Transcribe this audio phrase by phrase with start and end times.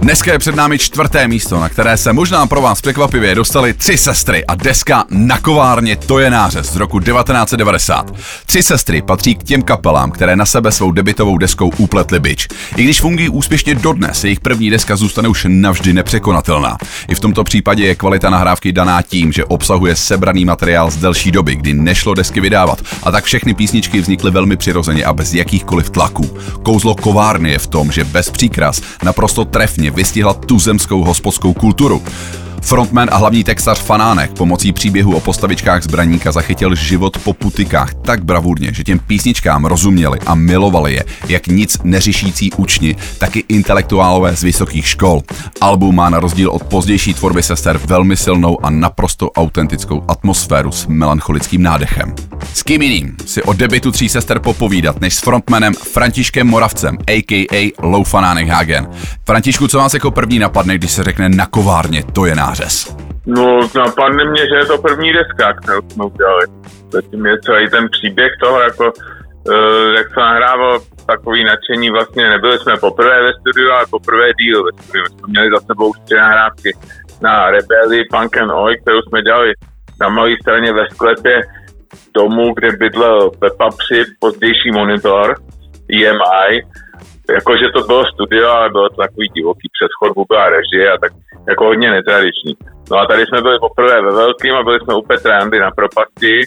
[0.00, 3.98] Dneska je před námi čtvrté místo, na které se možná pro vás překvapivě dostali tři
[3.98, 8.14] sestry a deska Na kovárně to je nářez z roku 1990.
[8.46, 12.48] Tři sestry patří k těm kapelám, které na sebe svou debitovou deskou upletly bič.
[12.76, 16.76] I když fungují úspěšně dodnes, jejich první deska zůstane už navždy nepřekonatelná.
[17.08, 21.30] I v tomto případě je kvalita nahrávky daná tím, že obsahuje sebraný materiál z delší
[21.30, 25.90] doby, kdy nešlo desky vydávat, a tak všechny písničky vznikly velmi přirozeně a bez jakýchkoliv
[25.90, 26.38] tlaků.
[26.62, 32.02] Kouzlo kovárny je v tom, že bez příkras naprosto trefně vystihla tuzemskou hospodskou kulturu.
[32.68, 38.24] Frontman a hlavní textař Fanánek pomocí příběhu o postavičkách zbraníka zachytil život po putikách tak
[38.24, 44.36] bravurně, že těm písničkám rozuměli a milovali je, jak nic neřešící učni, tak i intelektuálové
[44.36, 45.22] z vysokých škol.
[45.60, 50.86] Album má na rozdíl od pozdější tvorby sester velmi silnou a naprosto autentickou atmosféru s
[50.86, 52.14] melancholickým nádechem.
[52.54, 57.72] S kým jiným si o debitu tří sester popovídat, než s frontmanem Františkem Moravcem, a.k.a.
[57.82, 58.88] Lou Fanánek Hagen.
[59.26, 62.96] Františku, co vás jako první napadne, když se řekne na kovárně, to je nářez?
[63.26, 66.46] No, napadne mě, že je to první deska, kterou jsme udělali.
[66.90, 72.58] Zatím je celý ten příběh toho, jako, uh, jak se nahrával takový nadšení, vlastně nebyli
[72.58, 75.04] jsme poprvé ve studiu, ale poprvé díl ve studiu.
[75.06, 76.70] Jsme měli za sebou tři nahrávky
[77.22, 79.52] na Rebelli, Punk and Oi, kterou jsme dělali
[80.00, 81.42] na malé straně ve sklepě
[82.14, 85.34] domu, kde bydlel Pepa Při, pozdější monitor,
[85.92, 86.62] EMI,
[87.34, 91.12] jakože to bylo studio, ale bylo to takový divoký, přes chodbu byla režie a tak
[91.48, 92.56] jako hodně netradiční.
[92.90, 95.70] No a tady jsme byli poprvé ve velkým a byli jsme u Petra Andy na
[95.70, 96.40] propasti,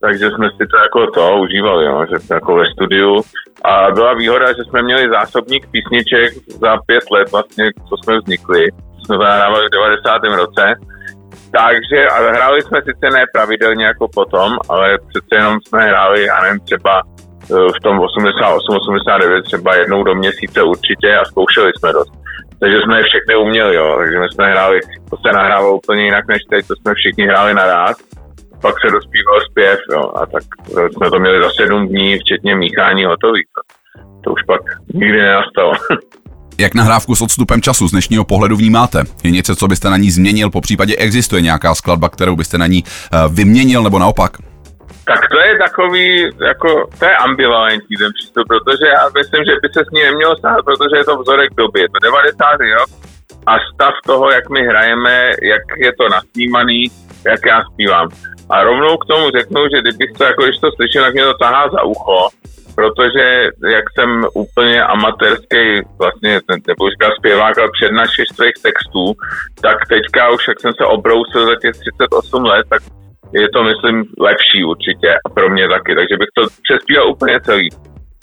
[0.00, 3.22] takže jsme si to jako to užívali, no, že jako ve studiu.
[3.64, 8.68] A byla výhoda, že jsme měli zásobník písniček za pět let vlastně, co jsme vznikli.
[9.04, 10.22] Jsme zahrávali v 90.
[10.36, 10.74] roce.
[11.50, 16.42] Takže a hráli jsme sice ne pravidelně jako potom, ale přece jenom jsme hráli, já
[16.42, 17.02] nevím, třeba
[17.48, 22.12] v tom 88, 89 třeba jednou do měsíce určitě a zkoušeli jsme dost.
[22.60, 23.94] Takže jsme je všechny uměli, jo.
[23.98, 27.54] Takže my jsme hráli, to se nahrávalo úplně jinak než teď, to jsme všichni hráli
[27.54, 27.96] naraz.
[28.60, 30.12] Pak se dospíval zpěv, jo.
[30.16, 30.42] A tak
[30.92, 33.42] jsme to měli za sedm dní, včetně míchání hotový.
[33.54, 33.60] To,
[34.24, 34.60] to už pak
[34.94, 35.72] nikdy nenastalo.
[36.58, 39.04] Jak nahrávku s odstupem času z dnešního pohledu vnímáte?
[39.24, 42.66] Je něco, co byste na ní změnil, po případě existuje nějaká skladba, kterou byste na
[42.66, 44.53] ní eh, vyměnil nebo naopak?
[45.06, 49.68] Tak to je takový, jako, to je ambivalentní ten přístup, protože já myslím, že by
[49.72, 52.44] se s ní nemělo stát, protože je to vzorek doby, je to 90.
[52.78, 52.88] rok
[53.46, 56.84] a stav toho, jak my hrajeme, jak je to nasnímaný,
[57.26, 58.08] jak já zpívám.
[58.50, 61.34] A rovnou k tomu řeknu, že kdybych to, jako když to slyšel, tak mě to
[61.34, 62.28] tahá za ucho,
[62.74, 69.14] protože jak jsem úplně amatérský vlastně, nebo říká zpěvák, ale přednášeč svých textů,
[69.62, 72.82] tak teďka už, jak jsem se obrousil za těch 38 let, tak
[73.32, 77.68] je to, myslím, lepší určitě a pro mě taky, takže bych to přespíval úplně celý.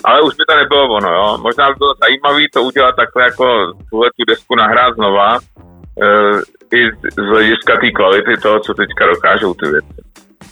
[0.04, 1.38] Ale už by to nebylo ono, jo.
[1.42, 6.92] Možná by bylo zajímavé to udělat takhle jako tuhle tu desku nahrát znova, e, i
[7.12, 10.02] z hlediska té kvality toho, co teďka dokážou ty věci.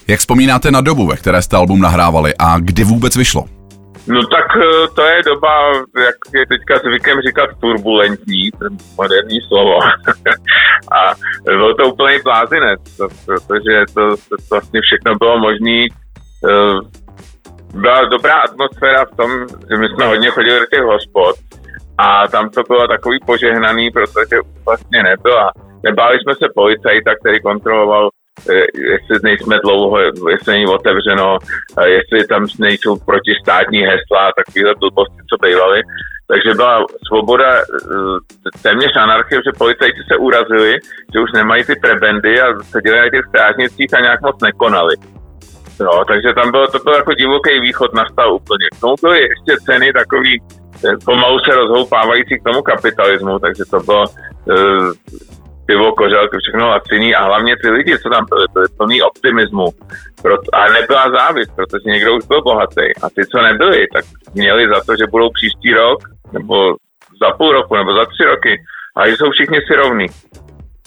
[0.08, 3.46] Jak vzpomínáte na dobu, ve které jste album nahrávali a kdy vůbec vyšlo?
[4.08, 5.74] No tak eh, to je doba,
[6.06, 8.50] jak je teďka zvykem říkat, turbulentní,
[8.98, 9.80] moderní slovo.
[11.50, 12.80] a bylo to úplný blázinec,
[13.26, 15.88] protože to, to, vlastně všechno bylo možné.
[16.50, 16.80] Eh,
[17.74, 19.32] byla dobrá atmosféra v tom,
[19.70, 21.36] že my jsme hodně chodili do těch hospod
[21.98, 25.52] a tam to bylo takový požehnaný, protože vlastně nebyla.
[25.84, 28.10] Nebáli jsme se policajta, který kontroloval
[28.74, 31.38] jestli nejsme dlouho, jestli není otevřeno,
[31.86, 35.82] jestli tam nejsou protistátní hesla, takovéhle blbosti, co bývaly.
[36.28, 40.80] Takže byla svoboda, eh, téměř anarchie, že policajti se urazili,
[41.14, 44.96] že už nemají ty prebendy a seděli na těch strážnicích a nějak moc nekonali.
[45.80, 48.66] No, takže tam bylo, to byl jako divoký východ nastal úplně.
[48.78, 50.42] K tomu byly ještě ceny takový
[50.86, 54.06] eh, pomalu se rozhoupávající k tomu kapitalismu, takže to bylo
[55.70, 59.66] pivo, kořelky, všechno laciný a hlavně ty lidi, co tam byli, byli plný optimismu.
[60.54, 62.86] A nebyla závist, protože někdo už byl bohatý.
[63.04, 66.00] A ty, co nebyli, tak měli za to, že budou příští rok,
[66.34, 66.76] nebo
[67.22, 68.54] za půl roku, nebo za tři roky,
[68.98, 70.08] a jsou všichni si rovní.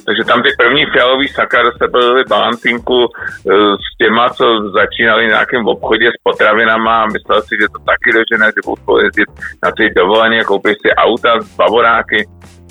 [0.07, 1.59] Takže tam ty první fialový saka
[1.91, 3.09] byly balancinku e,
[3.85, 4.45] s těma, co
[4.81, 8.99] začínali v nějakém obchodě s potravinama a myslel si, že to taky dožene, že budou
[9.05, 9.29] jezdit
[9.65, 12.29] na ty dovolené a koupit si auta bavoráky.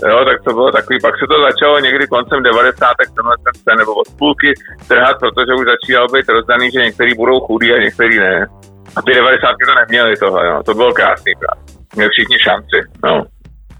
[0.09, 2.87] Jo, tak to bylo takový, pak se to začalo někdy koncem 90.
[3.15, 4.53] tenhle ten sen, nebo od půlky
[4.87, 8.47] trhat, protože už začínalo být rozdaný, že některý budou chudí a některý ne.
[8.95, 9.47] A ty 90.
[9.67, 10.63] to neměli tohle, no.
[10.63, 11.63] to bylo krásný právě.
[11.95, 13.23] Měli všichni šanci, no.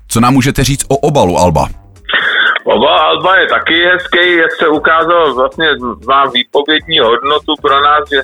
[0.08, 1.81] Co nám můžete říct o obalu Alba?
[2.64, 5.68] Oba Alba je taky hezký, jak se ukázalo, vlastně
[6.08, 8.22] má výpovědní hodnotu pro nás, že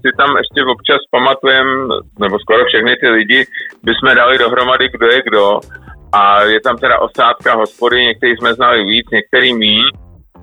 [0.00, 1.88] si tam ještě občas pamatujem,
[2.20, 3.46] nebo skoro všechny ty lidi,
[3.82, 5.60] bychom dali dohromady, kdo je kdo.
[6.12, 9.84] A je tam teda osádka hospody, některý jsme znali víc, některý míň.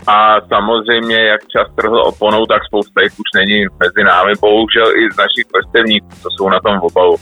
[0.07, 4.33] A samozřejmě, jak čas trhl oponou, tak spousta jich už není mezi námi.
[4.41, 7.15] Bohužel i z našich vrstevníků, co jsou na tom obalu.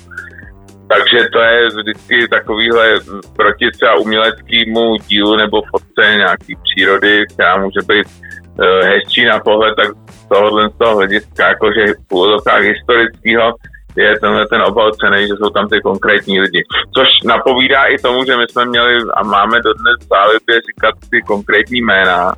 [0.91, 2.99] Takže to je vždycky takovýhle
[3.35, 9.75] proti třeba uměleckému dílu nebo fotce nějaký přírody, která může být uh, hezčí na pohled,
[9.75, 13.53] tak z tohohle z toho hlediska, jakože v historického,
[13.95, 16.63] je tenhle ten obal cený, že jsou tam ty konkrétní lidi.
[16.95, 21.21] Což napovídá i tomu, že my jsme měli a máme dodnes v zálibě říkat ty
[21.21, 22.33] konkrétní jména,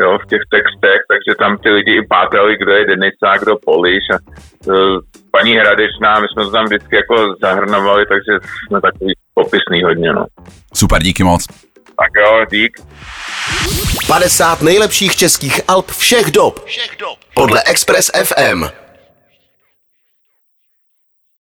[0.00, 4.04] jo, v těch textech, takže tam ty lidi i pátrali, kdo je Denisa, kdo Poliš
[4.14, 4.16] a
[4.66, 4.98] uh,
[5.30, 10.26] paní Hradečná, my jsme to tam vždycky jako zahrnovali, takže jsme takový popisný hodně, no.
[10.74, 11.46] Super, díky moc.
[12.00, 12.80] Tak jo, dík.
[14.06, 16.64] 50 nejlepších českých alb všech dob.
[16.64, 17.18] Všech dob.
[17.34, 18.64] Podle Express FM.